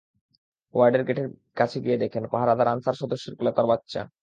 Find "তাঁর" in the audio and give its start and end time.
3.55-3.67